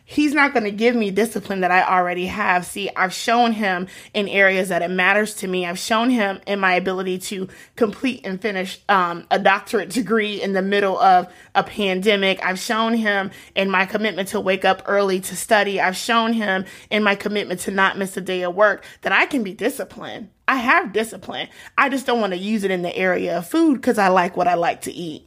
He's 0.04 0.34
not 0.34 0.52
going 0.52 0.64
to 0.64 0.70
give 0.70 0.94
me 0.94 1.10
discipline 1.10 1.60
that 1.60 1.70
I 1.70 1.82
already 1.82 2.26
have. 2.26 2.66
See, 2.66 2.90
I've 2.94 3.14
shown 3.14 3.52
him 3.52 3.88
in 4.12 4.28
areas 4.28 4.68
that 4.68 4.82
it 4.82 4.90
matters 4.90 5.34
to 5.36 5.48
me. 5.48 5.66
I've 5.66 5.78
shown 5.78 6.10
him 6.10 6.40
in 6.46 6.60
my 6.60 6.74
ability 6.74 7.18
to 7.18 7.48
complete 7.74 8.26
and 8.26 8.40
finish 8.40 8.80
um, 8.88 9.26
a 9.30 9.38
doctorate 9.38 9.88
degree 9.90 10.42
in 10.42 10.52
the 10.52 10.62
middle 10.62 10.98
of 10.98 11.32
a 11.54 11.64
pandemic. 11.64 12.44
I've 12.44 12.58
shown 12.58 12.94
him 12.94 13.30
in 13.54 13.70
my 13.70 13.86
commitment 13.86 14.28
to 14.28 14.40
wake 14.40 14.64
up 14.64 14.82
early 14.86 15.20
to 15.20 15.36
study. 15.36 15.80
I've 15.80 15.96
shown 15.96 16.34
him 16.34 16.66
in 16.90 17.02
my 17.02 17.14
commitment 17.14 17.60
to 17.60 17.70
not 17.70 17.96
miss 17.96 18.16
a 18.16 18.20
day 18.20 18.42
of 18.42 18.54
work 18.54 18.84
that 19.02 19.12
I 19.12 19.24
can 19.24 19.42
be 19.42 19.54
disciplined. 19.54 20.28
I 20.46 20.56
have 20.56 20.92
discipline. 20.92 21.48
I 21.78 21.88
just 21.88 22.04
don't 22.04 22.20
want 22.20 22.34
to 22.34 22.38
use 22.38 22.64
it 22.64 22.70
in 22.70 22.82
the 22.82 22.94
area 22.94 23.38
of 23.38 23.48
food 23.48 23.76
because 23.76 23.96
I 23.96 24.08
like 24.08 24.36
what 24.36 24.46
I 24.46 24.54
like 24.54 24.82
to 24.82 24.92
eat. 24.92 25.26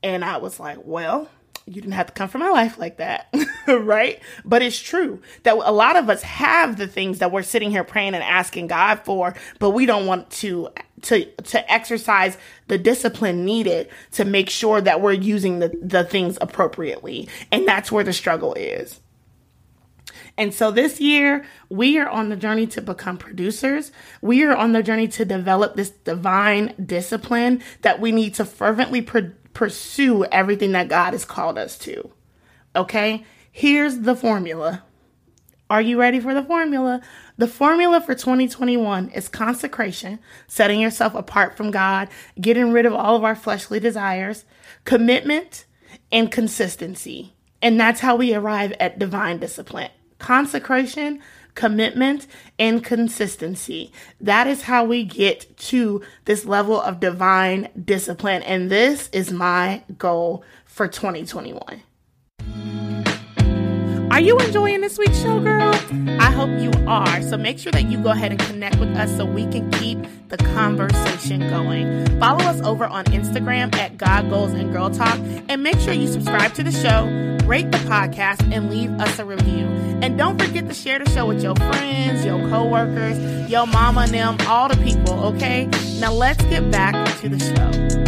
And 0.00 0.24
I 0.24 0.36
was 0.36 0.60
like, 0.60 0.78
well, 0.84 1.28
you 1.68 1.82
didn't 1.82 1.92
have 1.92 2.06
to 2.06 2.12
come 2.12 2.28
from 2.28 2.40
my 2.40 2.50
life 2.50 2.78
like 2.78 2.96
that, 2.96 3.32
right? 3.68 4.20
But 4.44 4.62
it's 4.62 4.78
true 4.78 5.20
that 5.42 5.54
a 5.54 5.72
lot 5.72 5.96
of 5.96 6.08
us 6.08 6.22
have 6.22 6.76
the 6.76 6.88
things 6.88 7.18
that 7.18 7.30
we're 7.30 7.42
sitting 7.42 7.70
here 7.70 7.84
praying 7.84 8.14
and 8.14 8.24
asking 8.24 8.68
God 8.68 9.00
for, 9.04 9.34
but 9.58 9.70
we 9.70 9.86
don't 9.86 10.06
want 10.06 10.30
to 10.30 10.68
to 11.02 11.24
to 11.24 11.72
exercise 11.72 12.38
the 12.68 12.78
discipline 12.78 13.44
needed 13.44 13.88
to 14.12 14.24
make 14.24 14.50
sure 14.50 14.80
that 14.80 15.00
we're 15.00 15.12
using 15.12 15.58
the, 15.58 15.68
the 15.82 16.04
things 16.04 16.38
appropriately. 16.40 17.28
And 17.52 17.66
that's 17.68 17.92
where 17.92 18.04
the 18.04 18.12
struggle 18.12 18.54
is. 18.54 19.00
And 20.38 20.54
so 20.54 20.70
this 20.70 21.00
year, 21.00 21.44
we 21.68 21.98
are 21.98 22.08
on 22.08 22.28
the 22.28 22.36
journey 22.36 22.68
to 22.68 22.80
become 22.80 23.18
producers. 23.18 23.90
We 24.22 24.44
are 24.44 24.56
on 24.56 24.72
the 24.72 24.84
journey 24.84 25.08
to 25.08 25.24
develop 25.24 25.74
this 25.74 25.90
divine 25.90 26.74
discipline 26.84 27.60
that 27.82 28.00
we 28.00 28.12
need 28.12 28.34
to 28.34 28.44
fervently 28.44 29.02
pro- 29.02 29.32
pursue 29.58 30.24
everything 30.26 30.70
that 30.70 30.86
God 30.86 31.14
has 31.14 31.24
called 31.24 31.58
us 31.58 31.76
to. 31.78 32.12
Okay? 32.76 33.24
Here's 33.50 33.98
the 33.98 34.14
formula. 34.14 34.84
Are 35.68 35.82
you 35.82 35.98
ready 35.98 36.20
for 36.20 36.32
the 36.32 36.44
formula? 36.44 37.00
The 37.38 37.48
formula 37.48 38.00
for 38.00 38.14
2021 38.14 39.08
is 39.08 39.28
consecration, 39.28 40.20
setting 40.46 40.78
yourself 40.78 41.16
apart 41.16 41.56
from 41.56 41.72
God, 41.72 42.08
getting 42.40 42.70
rid 42.70 42.86
of 42.86 42.94
all 42.94 43.16
of 43.16 43.24
our 43.24 43.34
fleshly 43.34 43.80
desires, 43.80 44.44
commitment, 44.84 45.64
and 46.12 46.30
consistency. 46.30 47.34
And 47.60 47.80
that's 47.80 47.98
how 47.98 48.14
we 48.14 48.34
arrive 48.34 48.72
at 48.78 49.00
divine 49.00 49.38
discipline. 49.38 49.90
Consecration, 50.20 51.20
commitment, 51.58 52.28
and 52.56 52.84
consistency. 52.84 53.90
That 54.20 54.46
is 54.46 54.62
how 54.62 54.84
we 54.84 55.02
get 55.02 55.56
to 55.56 56.00
this 56.24 56.44
level 56.44 56.80
of 56.80 57.00
divine 57.00 57.68
discipline. 57.84 58.44
And 58.44 58.70
this 58.70 59.08
is 59.12 59.32
my 59.32 59.82
goal 59.98 60.44
for 60.64 60.86
2021. 60.86 61.82
Are 64.18 64.20
you 64.20 64.36
enjoying 64.38 64.80
this 64.80 64.98
week's 64.98 65.22
show, 65.22 65.38
girl? 65.38 65.72
I 66.18 66.32
hope 66.32 66.50
you 66.60 66.72
are. 66.88 67.22
So 67.22 67.36
make 67.36 67.56
sure 67.56 67.70
that 67.70 67.84
you 67.84 67.98
go 67.98 68.10
ahead 68.10 68.32
and 68.32 68.40
connect 68.40 68.80
with 68.80 68.88
us 68.96 69.16
so 69.16 69.24
we 69.24 69.46
can 69.46 69.70
keep 69.70 69.96
the 70.28 70.36
conversation 70.38 71.38
going. 71.48 72.18
Follow 72.18 72.44
us 72.44 72.60
over 72.62 72.84
on 72.84 73.04
Instagram 73.04 73.72
at 73.76 73.96
God 73.96 74.28
Goals 74.28 74.54
and 74.54 74.72
Girl 74.72 74.90
Talk 74.90 75.20
and 75.48 75.62
make 75.62 75.78
sure 75.78 75.92
you 75.92 76.08
subscribe 76.08 76.52
to 76.54 76.64
the 76.64 76.72
show, 76.72 77.06
rate 77.46 77.70
the 77.70 77.78
podcast, 77.78 78.42
and 78.52 78.68
leave 78.68 78.90
us 78.98 79.20
a 79.20 79.24
review. 79.24 79.68
And 80.02 80.18
don't 80.18 80.36
forget 80.36 80.66
to 80.66 80.74
share 80.74 80.98
the 80.98 81.08
show 81.12 81.26
with 81.26 81.40
your 81.40 81.54
friends, 81.54 82.24
your 82.24 82.40
coworkers, 82.48 83.20
your 83.48 83.68
mama 83.68 84.00
and 84.00 84.10
them, 84.10 84.36
all 84.48 84.68
the 84.68 84.82
people, 84.82 85.26
okay? 85.26 85.66
Now 86.00 86.12
let's 86.12 86.42
get 86.46 86.68
back 86.72 87.20
to 87.20 87.28
the 87.28 87.38
show. 87.38 88.07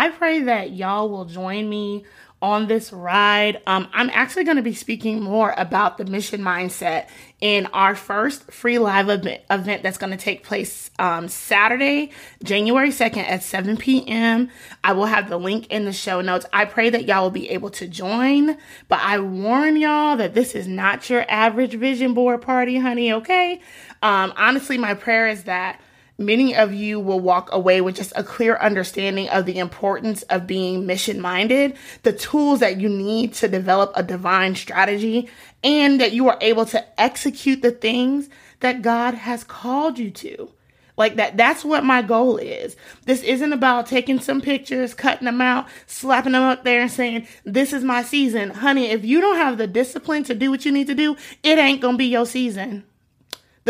I 0.00 0.08
pray 0.08 0.40
that 0.44 0.72
y'all 0.72 1.10
will 1.10 1.26
join 1.26 1.68
me 1.68 2.06
on 2.40 2.68
this 2.68 2.90
ride. 2.90 3.60
Um, 3.66 3.86
I'm 3.92 4.08
actually 4.08 4.44
going 4.44 4.56
to 4.56 4.62
be 4.62 4.72
speaking 4.72 5.20
more 5.20 5.52
about 5.58 5.98
the 5.98 6.06
mission 6.06 6.40
mindset 6.40 7.08
in 7.38 7.66
our 7.66 7.94
first 7.94 8.50
free 8.50 8.78
live 8.78 9.10
event, 9.10 9.82
that's 9.82 9.98
going 9.98 10.12
to 10.12 10.16
take 10.16 10.42
place 10.42 10.90
um, 10.98 11.28
Saturday, 11.28 12.12
January 12.42 12.88
2nd 12.88 13.18
at 13.18 13.42
7 13.42 13.76
p.m. 13.76 14.48
I 14.82 14.92
will 14.92 15.04
have 15.04 15.28
the 15.28 15.36
link 15.36 15.66
in 15.66 15.84
the 15.84 15.92
show 15.92 16.22
notes. 16.22 16.46
I 16.50 16.64
pray 16.64 16.88
that 16.88 17.04
y'all 17.04 17.24
will 17.24 17.30
be 17.30 17.50
able 17.50 17.68
to 17.72 17.86
join, 17.86 18.56
but 18.88 19.00
I 19.00 19.18
warn 19.18 19.76
y'all 19.76 20.16
that 20.16 20.32
this 20.32 20.54
is 20.54 20.66
not 20.66 21.10
your 21.10 21.30
average 21.30 21.74
vision 21.74 22.14
board 22.14 22.40
party, 22.40 22.78
honey, 22.78 23.12
okay? 23.12 23.60
Um, 24.00 24.32
honestly, 24.38 24.78
my 24.78 24.94
prayer 24.94 25.28
is 25.28 25.44
that 25.44 25.78
many 26.20 26.54
of 26.54 26.72
you 26.72 27.00
will 27.00 27.18
walk 27.18 27.48
away 27.50 27.80
with 27.80 27.96
just 27.96 28.12
a 28.14 28.22
clear 28.22 28.56
understanding 28.58 29.28
of 29.30 29.46
the 29.46 29.58
importance 29.58 30.22
of 30.24 30.46
being 30.46 30.86
mission 30.86 31.20
minded, 31.20 31.76
the 32.02 32.12
tools 32.12 32.60
that 32.60 32.78
you 32.78 32.88
need 32.88 33.32
to 33.34 33.48
develop 33.48 33.92
a 33.96 34.02
divine 34.02 34.54
strategy, 34.54 35.28
and 35.64 36.00
that 36.00 36.12
you 36.12 36.28
are 36.28 36.38
able 36.40 36.66
to 36.66 37.00
execute 37.00 37.62
the 37.62 37.72
things 37.72 38.28
that 38.60 38.82
God 38.82 39.14
has 39.14 39.42
called 39.42 39.98
you 39.98 40.10
to. 40.10 40.50
Like 40.96 41.16
that, 41.16 41.38
that's 41.38 41.64
what 41.64 41.82
my 41.82 42.02
goal 42.02 42.36
is. 42.36 42.76
This 43.06 43.22
isn't 43.22 43.54
about 43.54 43.86
taking 43.86 44.20
some 44.20 44.42
pictures, 44.42 44.92
cutting 44.92 45.24
them 45.24 45.40
out, 45.40 45.66
slapping 45.86 46.32
them 46.32 46.42
up 46.42 46.62
there 46.62 46.82
and 46.82 46.90
saying, 46.90 47.26
this 47.44 47.72
is 47.72 47.82
my 47.82 48.02
season. 48.02 48.50
Honey, 48.50 48.90
if 48.90 49.02
you 49.02 49.22
don't 49.22 49.36
have 49.36 49.56
the 49.56 49.66
discipline 49.66 50.24
to 50.24 50.34
do 50.34 50.50
what 50.50 50.66
you 50.66 50.72
need 50.72 50.88
to 50.88 50.94
do, 50.94 51.16
it 51.42 51.58
ain't 51.58 51.80
gonna 51.80 51.96
be 51.96 52.04
your 52.04 52.26
season. 52.26 52.84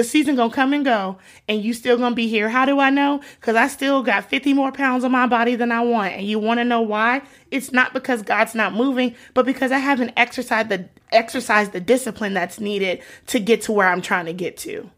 The 0.01 0.05
season 0.05 0.35
gonna 0.35 0.51
come 0.51 0.73
and 0.73 0.83
go, 0.83 1.19
and 1.47 1.63
you 1.63 1.75
still 1.75 1.99
gonna 1.99 2.15
be 2.15 2.27
here. 2.27 2.49
How 2.49 2.65
do 2.65 2.81
I 2.81 2.89
know? 2.89 3.21
Because 3.39 3.55
I 3.55 3.69
still 3.69 4.03
got 4.03 4.31
50 4.31 4.55
more 4.55 4.73
pounds 4.73 5.05
on 5.05 5.13
my 5.13 5.27
body 5.27 5.57
than 5.57 5.71
I 5.71 5.83
want. 5.83 6.15
And 6.15 6.27
you 6.27 6.39
wanna 6.39 6.65
know 6.65 6.81
why? 6.81 7.21
It's 7.51 7.71
not 7.71 7.93
because 7.93 8.23
God's 8.23 8.55
not 8.55 8.73
moving, 8.73 9.15
but 9.35 9.45
because 9.45 9.73
I 9.73 9.77
haven't 9.77 10.15
exercised 10.17 10.71
the 10.71 10.89
exercised 11.13 11.73
the 11.73 11.81
discipline 11.81 12.33
that's 12.33 12.59
needed 12.59 13.03
to 13.27 13.41
get 13.41 13.61
to 13.65 13.73
where 13.73 13.89
I'm 13.89 14.01
trying 14.01 14.25
to 14.25 14.33
get 14.33 14.57
to. 14.61 14.89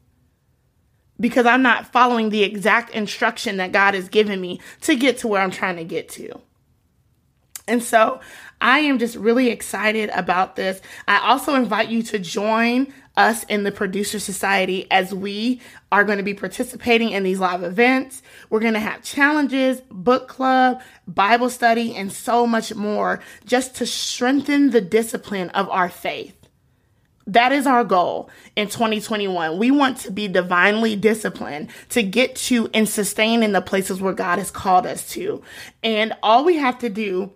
Because 1.18 1.47
I'm 1.47 1.62
not 1.62 1.90
following 1.90 2.28
the 2.28 2.44
exact 2.44 2.90
instruction 2.90 3.56
that 3.56 3.73
God 3.73 3.94
has 3.94 4.09
given 4.09 4.40
me 4.40 4.61
to 4.82 4.94
get 4.94 5.18
to 5.18 5.26
where 5.26 5.40
I'm 5.40 5.50
trying 5.50 5.78
to 5.78 5.85
get 5.85 6.11
to. 6.11 6.40
And 7.66 7.82
so 7.82 8.21
I 8.61 8.80
am 8.80 9.00
just 9.00 9.16
really 9.16 9.49
excited 9.49 10.11
about 10.11 10.54
this. 10.54 10.80
I 11.09 11.18
also 11.18 11.54
invite 11.54 11.88
you 11.88 12.02
to 12.04 12.18
join 12.21 12.92
us 13.16 13.45
in 13.45 13.64
the 13.64 13.73
Producer 13.73 14.19
Society 14.19 14.87
as 14.90 15.14
we 15.14 15.61
are 15.90 16.04
going 16.04 16.19
to 16.19 16.25
be 16.25 16.35
participating 16.35 17.11
in 17.11 17.23
these 17.23 17.38
live 17.38 17.62
events. 17.62 18.23
We're 18.50 18.61
going 18.61 18.75
to 18.75 18.81
have 18.81 19.02
challenges, 19.02 19.81
book 19.90 20.28
club, 20.28 20.81
Bible 21.07 21.50
study, 21.50 21.95
and 21.95 22.12
so 22.12 22.47
much 22.47 22.75
more 22.75 23.21
just 23.45 23.76
to 23.76 23.87
strengthen 23.87 24.71
the 24.71 24.81
discipline 24.81 25.50
of 25.50 25.69
our 25.69 25.88
faith. 25.88 26.37
That 27.26 27.52
is 27.52 27.66
our 27.66 27.85
goal 27.85 28.31
in 28.57 28.69
2021. 28.69 29.57
We 29.59 29.71
want 29.71 29.99
to 29.99 30.11
be 30.11 30.26
divinely 30.26 30.97
disciplined 30.97 31.69
to 31.90 32.02
get 32.02 32.35
to 32.37 32.69
and 32.75 32.88
sustain 32.88 33.42
in 33.42 33.52
the 33.52 33.61
places 33.61 34.00
where 34.00 34.12
God 34.12 34.38
has 34.38 34.50
called 34.50 34.87
us 34.87 35.09
to. 35.11 35.40
And 35.85 36.14
all 36.23 36.45
we 36.45 36.57
have 36.57 36.78
to 36.81 36.88
do 36.88 37.33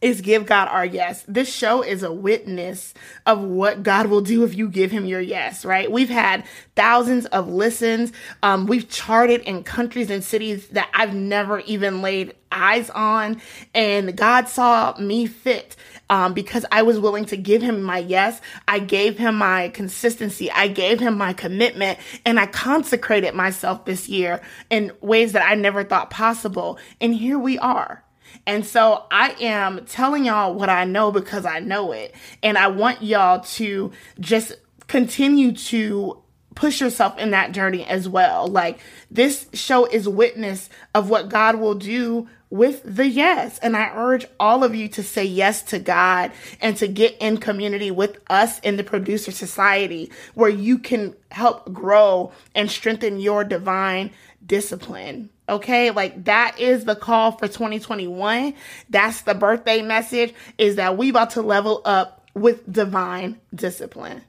is 0.00 0.20
give 0.20 0.46
God 0.46 0.68
our 0.68 0.84
yes. 0.84 1.24
This 1.28 1.52
show 1.52 1.82
is 1.82 2.02
a 2.02 2.12
witness 2.12 2.94
of 3.26 3.40
what 3.42 3.82
God 3.82 4.06
will 4.06 4.22
do 4.22 4.44
if 4.44 4.54
you 4.54 4.68
give 4.68 4.90
him 4.90 5.04
your 5.04 5.20
yes, 5.20 5.64
right? 5.64 5.90
We've 5.90 6.08
had 6.08 6.44
thousands 6.74 7.26
of 7.26 7.48
listens. 7.48 8.12
Um, 8.42 8.66
we've 8.66 8.88
charted 8.88 9.42
in 9.42 9.62
countries 9.62 10.10
and 10.10 10.24
cities 10.24 10.68
that 10.68 10.88
I've 10.94 11.14
never 11.14 11.60
even 11.60 12.00
laid 12.00 12.34
eyes 12.50 12.90
on. 12.90 13.40
And 13.74 14.16
God 14.16 14.48
saw 14.48 14.96
me 14.98 15.26
fit 15.26 15.76
um, 16.08 16.34
because 16.34 16.64
I 16.72 16.82
was 16.82 16.98
willing 16.98 17.26
to 17.26 17.36
give 17.36 17.62
him 17.62 17.82
my 17.82 17.98
yes. 17.98 18.40
I 18.66 18.78
gave 18.78 19.18
him 19.18 19.36
my 19.36 19.68
consistency. 19.68 20.50
I 20.50 20.68
gave 20.68 20.98
him 20.98 21.16
my 21.16 21.32
commitment 21.32 21.98
and 22.24 22.40
I 22.40 22.46
consecrated 22.46 23.34
myself 23.34 23.84
this 23.84 24.08
year 24.08 24.40
in 24.70 24.92
ways 25.00 25.32
that 25.32 25.46
I 25.48 25.54
never 25.54 25.84
thought 25.84 26.10
possible. 26.10 26.78
And 27.00 27.14
here 27.14 27.38
we 27.38 27.58
are. 27.58 28.02
And 28.46 28.64
so 28.64 29.04
I 29.10 29.30
am 29.40 29.84
telling 29.86 30.24
y'all 30.24 30.54
what 30.54 30.68
I 30.68 30.84
know 30.84 31.12
because 31.12 31.44
I 31.44 31.60
know 31.60 31.92
it. 31.92 32.14
And 32.42 32.56
I 32.58 32.68
want 32.68 33.02
y'all 33.02 33.40
to 33.40 33.92
just 34.18 34.54
continue 34.88 35.52
to 35.52 36.20
push 36.54 36.80
yourself 36.80 37.16
in 37.18 37.30
that 37.30 37.52
journey 37.52 37.84
as 37.86 38.08
well. 38.08 38.46
Like 38.46 38.80
this 39.10 39.48
show 39.54 39.86
is 39.86 40.08
witness 40.08 40.68
of 40.94 41.08
what 41.08 41.28
God 41.28 41.56
will 41.56 41.74
do 41.74 42.28
with 42.50 42.82
the 42.84 43.06
yes. 43.06 43.58
And 43.60 43.76
I 43.76 43.92
urge 43.94 44.26
all 44.40 44.64
of 44.64 44.74
you 44.74 44.88
to 44.88 45.02
say 45.02 45.24
yes 45.24 45.62
to 45.62 45.78
God 45.78 46.32
and 46.60 46.76
to 46.78 46.88
get 46.88 47.16
in 47.20 47.38
community 47.38 47.92
with 47.92 48.18
us 48.28 48.58
in 48.60 48.76
the 48.76 48.84
producer 48.84 49.30
society 49.30 50.10
where 50.34 50.50
you 50.50 50.78
can 50.78 51.14
help 51.30 51.72
grow 51.72 52.32
and 52.54 52.68
strengthen 52.68 53.20
your 53.20 53.44
divine 53.44 54.10
discipline. 54.50 55.30
Okay, 55.48 55.92
like 55.92 56.24
that 56.24 56.58
is 56.58 56.84
the 56.84 56.96
call 56.96 57.30
for 57.30 57.46
2021. 57.46 58.52
That's 58.90 59.22
the 59.22 59.32
birthday 59.32 59.80
message 59.80 60.34
is 60.58 60.74
that 60.74 60.98
we 60.98 61.10
about 61.10 61.30
to 61.30 61.42
level 61.42 61.80
up 61.84 62.28
with 62.34 62.70
divine 62.70 63.40
discipline. 63.54 64.22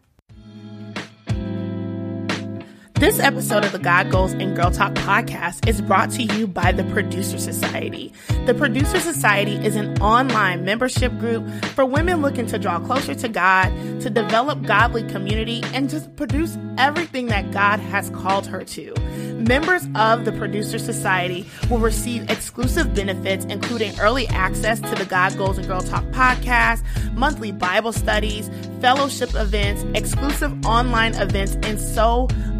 This 3.01 3.19
episode 3.19 3.65
of 3.65 3.71
the 3.71 3.79
God 3.79 4.11
Goals 4.11 4.33
and 4.33 4.55
Girl 4.55 4.69
Talk 4.69 4.93
podcast 4.93 5.67
is 5.67 5.81
brought 5.81 6.11
to 6.11 6.21
you 6.21 6.45
by 6.45 6.71
the 6.71 6.83
Producer 6.83 7.39
Society. 7.39 8.13
The 8.45 8.53
Producer 8.53 8.99
Society 8.99 9.55
is 9.55 9.75
an 9.75 9.99
online 9.99 10.65
membership 10.65 11.17
group 11.17 11.49
for 11.73 11.83
women 11.83 12.21
looking 12.21 12.45
to 12.45 12.59
draw 12.59 12.79
closer 12.79 13.15
to 13.15 13.27
God, 13.27 13.69
to 14.01 14.11
develop 14.11 14.61
godly 14.61 15.01
community, 15.01 15.63
and 15.73 15.89
just 15.89 16.15
produce 16.15 16.59
everything 16.77 17.25
that 17.25 17.49
God 17.49 17.79
has 17.79 18.11
called 18.11 18.45
her 18.45 18.63
to. 18.65 18.93
Members 19.33 19.87
of 19.95 20.25
the 20.25 20.31
Producer 20.33 20.77
Society 20.77 21.47
will 21.71 21.79
receive 21.79 22.29
exclusive 22.29 22.93
benefits, 22.93 23.45
including 23.45 23.99
early 23.99 24.27
access 24.27 24.79
to 24.79 24.93
the 24.93 25.05
God 25.05 25.35
Goals 25.39 25.57
and 25.57 25.67
Girl 25.67 25.81
Talk 25.81 26.03
podcast, 26.11 26.83
monthly 27.15 27.51
Bible 27.51 27.93
studies, 27.93 28.51
fellowship 28.79 29.33
events, 29.33 29.83
exclusive 29.95 30.63
online 30.67 31.15
events, 31.15 31.57
and 31.63 31.81
so 31.81 32.27
much 32.27 32.50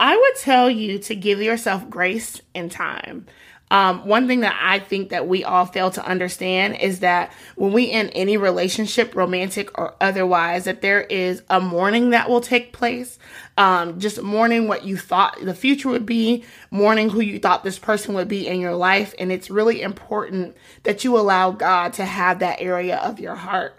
I 0.00 0.16
would 0.16 0.36
tell 0.36 0.70
you 0.70 0.98
to 1.00 1.14
give 1.14 1.42
yourself 1.42 1.88
grace 1.90 2.40
and 2.54 2.70
time. 2.70 3.26
Um, 3.70 4.06
one 4.06 4.26
thing 4.26 4.40
that 4.40 4.58
I 4.60 4.78
think 4.78 5.10
that 5.10 5.28
we 5.28 5.44
all 5.44 5.66
fail 5.66 5.90
to 5.90 6.04
understand 6.04 6.76
is 6.76 7.00
that 7.00 7.32
when 7.56 7.72
we 7.72 7.84
in 7.84 8.08
any 8.10 8.36
relationship, 8.36 9.14
romantic 9.14 9.76
or 9.78 9.94
otherwise, 10.00 10.64
that 10.64 10.80
there 10.80 11.02
is 11.02 11.42
a 11.50 11.60
mourning 11.60 12.10
that 12.10 12.30
will 12.30 12.40
take 12.40 12.72
place. 12.72 13.18
Um, 13.56 14.00
just 14.00 14.22
mourning 14.22 14.68
what 14.68 14.84
you 14.84 14.96
thought 14.96 15.38
the 15.42 15.54
future 15.54 15.88
would 15.90 16.06
be, 16.06 16.44
mourning 16.70 17.10
who 17.10 17.20
you 17.20 17.38
thought 17.38 17.64
this 17.64 17.78
person 17.78 18.14
would 18.14 18.28
be 18.28 18.46
in 18.46 18.60
your 18.60 18.74
life. 18.74 19.14
And 19.18 19.30
it's 19.30 19.50
really 19.50 19.82
important 19.82 20.56
that 20.84 21.04
you 21.04 21.18
allow 21.18 21.50
God 21.50 21.92
to 21.94 22.04
have 22.04 22.38
that 22.38 22.62
area 22.62 22.96
of 22.96 23.20
your 23.20 23.34
heart. 23.34 23.76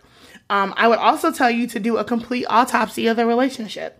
Um, 0.51 0.73
I 0.77 0.88
would 0.88 0.99
also 0.99 1.32
tell 1.32 1.49
you 1.49 1.67
to 1.67 1.79
do 1.79 1.97
a 1.97 2.03
complete 2.03 2.45
autopsy 2.49 3.08
of 3.08 3.17
the 3.17 3.25
relationship 3.25 3.98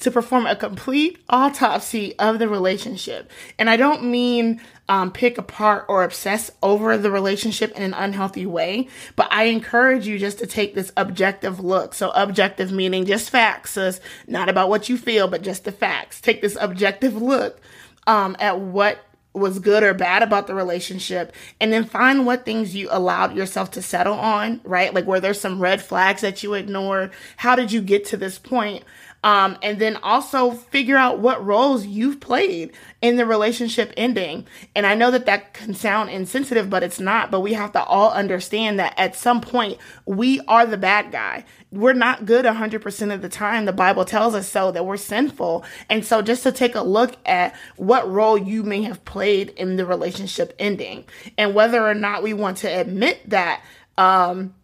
to 0.00 0.10
perform 0.10 0.46
a 0.46 0.56
complete 0.56 1.22
autopsy 1.28 2.18
of 2.18 2.38
the 2.38 2.48
relationship. 2.48 3.30
And 3.58 3.70
I 3.70 3.76
don't 3.76 4.04
mean 4.04 4.60
um, 4.88 5.12
pick 5.12 5.38
apart 5.38 5.84
or 5.88 6.02
obsess 6.02 6.50
over 6.62 6.98
the 6.98 7.10
relationship 7.10 7.70
in 7.72 7.82
an 7.82 7.94
unhealthy 7.94 8.44
way, 8.44 8.88
but 9.14 9.28
I 9.30 9.44
encourage 9.44 10.06
you 10.06 10.18
just 10.18 10.38
to 10.40 10.46
take 10.46 10.74
this 10.74 10.92
objective 10.96 11.60
look. 11.60 11.94
So, 11.94 12.10
objective 12.10 12.72
meaning 12.72 13.06
just 13.06 13.30
facts, 13.30 13.72
so 13.72 13.92
not 14.26 14.48
about 14.48 14.68
what 14.68 14.88
you 14.88 14.98
feel, 14.98 15.28
but 15.28 15.42
just 15.42 15.64
the 15.64 15.72
facts. 15.72 16.20
Take 16.20 16.42
this 16.42 16.56
objective 16.60 17.14
look 17.14 17.60
um, 18.06 18.36
at 18.40 18.58
what 18.58 18.98
was 19.32 19.60
good 19.60 19.82
or 19.82 19.94
bad 19.94 20.22
about 20.22 20.46
the 20.46 20.54
relationship 20.54 21.32
and 21.60 21.72
then 21.72 21.84
find 21.84 22.26
what 22.26 22.44
things 22.44 22.74
you 22.74 22.88
allowed 22.90 23.36
yourself 23.36 23.70
to 23.70 23.82
settle 23.82 24.14
on, 24.14 24.60
right? 24.64 24.92
Like 24.92 25.06
were 25.06 25.20
there 25.20 25.34
some 25.34 25.60
red 25.60 25.80
flags 25.80 26.22
that 26.22 26.42
you 26.42 26.54
ignored. 26.54 27.12
How 27.36 27.54
did 27.54 27.70
you 27.70 27.80
get 27.80 28.04
to 28.06 28.16
this 28.16 28.38
point? 28.38 28.82
Um, 29.22 29.58
and 29.62 29.78
then 29.78 29.96
also 29.96 30.52
figure 30.52 30.96
out 30.96 31.18
what 31.18 31.44
roles 31.44 31.84
you've 31.84 32.20
played 32.20 32.72
in 33.02 33.16
the 33.16 33.26
relationship 33.26 33.92
ending. 33.96 34.46
And 34.74 34.86
I 34.86 34.94
know 34.94 35.10
that 35.10 35.26
that 35.26 35.52
can 35.52 35.74
sound 35.74 36.10
insensitive, 36.10 36.70
but 36.70 36.82
it's 36.82 37.00
not. 37.00 37.30
But 37.30 37.40
we 37.40 37.52
have 37.52 37.72
to 37.72 37.84
all 37.84 38.10
understand 38.12 38.78
that 38.78 38.94
at 38.96 39.14
some 39.14 39.40
point, 39.40 39.78
we 40.06 40.40
are 40.48 40.64
the 40.64 40.78
bad 40.78 41.12
guy. 41.12 41.44
We're 41.70 41.92
not 41.92 42.24
good 42.24 42.44
100% 42.46 43.14
of 43.14 43.22
the 43.22 43.28
time. 43.28 43.64
The 43.64 43.72
Bible 43.72 44.04
tells 44.04 44.34
us 44.34 44.48
so, 44.48 44.72
that 44.72 44.86
we're 44.86 44.96
sinful. 44.96 45.64
And 45.88 46.04
so 46.04 46.22
just 46.22 46.42
to 46.44 46.52
take 46.52 46.74
a 46.74 46.82
look 46.82 47.16
at 47.26 47.54
what 47.76 48.10
role 48.10 48.38
you 48.38 48.62
may 48.62 48.82
have 48.82 49.04
played 49.04 49.50
in 49.50 49.76
the 49.76 49.86
relationship 49.86 50.54
ending 50.58 51.04
and 51.36 51.54
whether 51.54 51.86
or 51.86 51.94
not 51.94 52.22
we 52.22 52.32
want 52.32 52.58
to 52.58 52.68
admit 52.68 53.28
that, 53.30 53.62
um, 53.98 54.54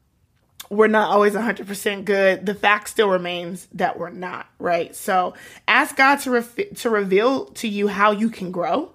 we're 0.71 0.89
not 0.89 1.11
always 1.11 1.35
100% 1.35 2.05
good. 2.05 2.47
The 2.47 2.55
fact 2.55 2.89
still 2.89 3.09
remains 3.09 3.69
that 3.75 3.99
we're 3.99 4.11
not, 4.11 4.47
right? 4.59 4.95
So 4.95 5.35
ask 5.69 5.97
God 5.97 6.17
to, 6.21 6.43
to 6.77 6.91
reveal 6.91 7.47
to 7.47 7.69
you 7.69 7.89
how 7.89 8.11
you 8.11 8.31
can 8.31 8.51
grow. 8.51 8.93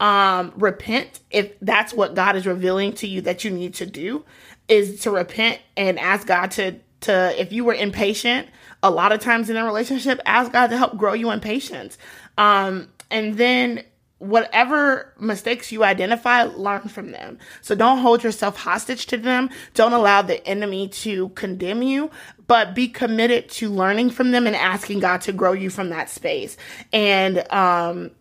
Um, 0.00 0.52
repent 0.56 1.20
if 1.30 1.52
that's 1.60 1.94
what 1.94 2.14
God 2.14 2.34
is 2.34 2.44
revealing 2.44 2.92
to 2.94 3.06
you 3.06 3.20
that 3.20 3.44
you 3.44 3.52
need 3.52 3.74
to 3.74 3.86
do 3.86 4.24
is 4.66 5.00
to 5.00 5.12
repent 5.12 5.60
and 5.76 5.98
ask 5.98 6.26
God 6.26 6.50
to, 6.52 6.76
to, 7.02 7.40
if 7.40 7.52
you 7.52 7.64
were 7.64 7.74
impatient, 7.74 8.48
a 8.82 8.90
lot 8.90 9.12
of 9.12 9.20
times 9.20 9.48
in 9.48 9.56
a 9.56 9.64
relationship, 9.64 10.20
ask 10.26 10.50
God 10.50 10.68
to 10.68 10.76
help 10.76 10.96
grow 10.96 11.12
you 11.12 11.30
in 11.30 11.38
patience. 11.38 11.98
Um, 12.36 12.88
and 13.10 13.36
then 13.36 13.84
whatever 14.22 15.12
mistakes 15.18 15.72
you 15.72 15.82
identify, 15.82 16.44
learn 16.44 16.82
from 16.82 17.10
them. 17.10 17.38
So 17.60 17.74
don't 17.74 17.98
hold 17.98 18.22
yourself 18.22 18.56
hostage 18.56 19.06
to 19.06 19.16
them. 19.16 19.50
Don't 19.74 19.92
allow 19.92 20.22
the 20.22 20.46
enemy 20.46 20.88
to 20.88 21.30
condemn 21.30 21.82
you, 21.82 22.08
but 22.46 22.72
be 22.72 22.86
committed 22.86 23.48
to 23.50 23.68
learning 23.68 24.10
from 24.10 24.30
them 24.30 24.46
and 24.46 24.54
asking 24.54 25.00
God 25.00 25.22
to 25.22 25.32
grow 25.32 25.52
you 25.52 25.70
from 25.70 25.88
that 25.88 26.08
space. 26.08 26.56
And, 26.92 27.44
um, 27.52 28.12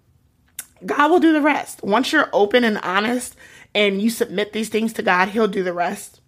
God 0.83 1.11
will 1.11 1.19
do 1.19 1.33
the 1.33 1.41
rest. 1.41 1.83
Once 1.83 2.11
you're 2.11 2.29
open 2.33 2.63
and 2.63 2.79
honest 2.79 3.35
and 3.75 4.01
you 4.01 4.09
submit 4.09 4.53
these 4.53 4.69
things 4.69 4.93
to 4.93 5.03
God, 5.03 5.29
He'll 5.29 5.47
do 5.47 5.61
the 5.61 5.73
rest. 5.73 6.19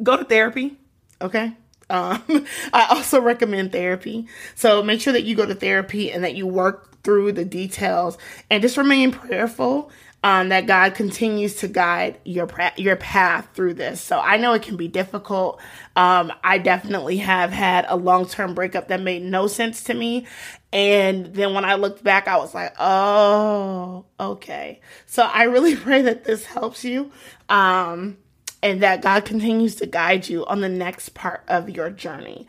Go 0.00 0.16
to 0.16 0.24
therapy, 0.24 0.78
okay? 1.20 1.56
Um, 1.92 2.22
I 2.72 2.86
also 2.90 3.20
recommend 3.20 3.70
therapy. 3.70 4.26
So 4.54 4.82
make 4.82 5.00
sure 5.00 5.12
that 5.12 5.22
you 5.22 5.36
go 5.36 5.46
to 5.46 5.54
therapy 5.54 6.10
and 6.10 6.24
that 6.24 6.34
you 6.34 6.46
work 6.46 7.02
through 7.02 7.32
the 7.32 7.44
details 7.44 8.16
and 8.50 8.62
just 8.62 8.76
remain 8.76 9.12
prayerful 9.12 9.90
um, 10.24 10.50
that 10.50 10.66
God 10.66 10.94
continues 10.94 11.56
to 11.56 11.68
guide 11.68 12.18
your 12.24 12.48
your 12.76 12.96
path 12.96 13.48
through 13.54 13.74
this. 13.74 14.00
So 14.00 14.20
I 14.20 14.36
know 14.36 14.52
it 14.52 14.62
can 14.62 14.76
be 14.76 14.88
difficult. 14.88 15.60
Um, 15.96 16.32
I 16.44 16.58
definitely 16.58 17.18
have 17.18 17.50
had 17.50 17.86
a 17.88 17.96
long 17.96 18.26
term 18.26 18.54
breakup 18.54 18.88
that 18.88 19.00
made 19.00 19.22
no 19.22 19.48
sense 19.48 19.82
to 19.84 19.94
me, 19.94 20.26
and 20.72 21.26
then 21.34 21.54
when 21.54 21.64
I 21.64 21.74
looked 21.74 22.04
back, 22.04 22.28
I 22.28 22.36
was 22.36 22.54
like, 22.54 22.72
oh, 22.78 24.04
okay. 24.20 24.80
So 25.06 25.22
I 25.24 25.44
really 25.44 25.74
pray 25.88 26.02
that 26.02 26.24
this 26.24 26.44
helps 26.44 26.84
you. 26.84 27.10
Um, 27.48 28.16
and 28.62 28.82
that 28.82 29.02
God 29.02 29.24
continues 29.24 29.76
to 29.76 29.86
guide 29.86 30.28
you 30.28 30.46
on 30.46 30.60
the 30.60 30.68
next 30.68 31.10
part 31.10 31.42
of 31.48 31.68
your 31.68 31.90
journey. 31.90 32.46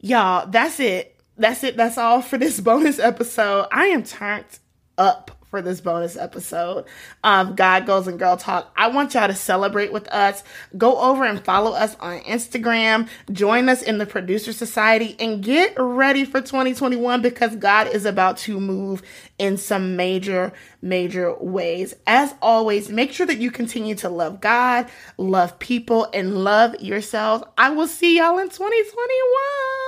Y'all, 0.00 0.46
that's 0.46 0.80
it. 0.80 1.16
That's 1.36 1.62
it. 1.62 1.76
That's 1.76 1.98
all 1.98 2.22
for 2.22 2.38
this 2.38 2.60
bonus 2.60 2.98
episode. 2.98 3.66
I 3.70 3.86
am 3.86 4.02
turned 4.02 4.58
up 4.96 5.37
for 5.50 5.62
this 5.62 5.80
bonus 5.80 6.16
episode 6.16 6.84
of 7.24 7.56
God 7.56 7.86
Goals 7.86 8.06
and 8.06 8.18
Girl 8.18 8.36
Talk. 8.36 8.72
I 8.76 8.88
want 8.88 9.14
y'all 9.14 9.28
to 9.28 9.34
celebrate 9.34 9.92
with 9.92 10.08
us. 10.08 10.42
Go 10.76 10.98
over 10.98 11.24
and 11.24 11.42
follow 11.42 11.72
us 11.72 11.96
on 12.00 12.20
Instagram. 12.20 13.08
Join 13.32 13.68
us 13.68 13.82
in 13.82 13.98
the 13.98 14.06
Producer 14.06 14.52
Society 14.52 15.16
and 15.18 15.42
get 15.42 15.74
ready 15.78 16.24
for 16.24 16.40
2021 16.40 17.22
because 17.22 17.56
God 17.56 17.88
is 17.88 18.04
about 18.04 18.36
to 18.38 18.60
move 18.60 19.02
in 19.38 19.56
some 19.56 19.96
major, 19.96 20.52
major 20.82 21.34
ways. 21.34 21.94
As 22.06 22.34
always, 22.42 22.88
make 22.88 23.12
sure 23.12 23.26
that 23.26 23.38
you 23.38 23.50
continue 23.50 23.94
to 23.96 24.08
love 24.08 24.40
God, 24.40 24.88
love 25.16 25.58
people, 25.58 26.08
and 26.12 26.44
love 26.44 26.74
yourselves. 26.80 27.44
I 27.56 27.70
will 27.70 27.88
see 27.88 28.18
y'all 28.18 28.38
in 28.38 28.48
2021. 28.48 29.87